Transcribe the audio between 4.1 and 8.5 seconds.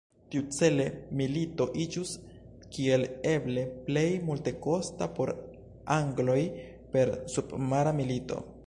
multekosta por angloj per submara milito.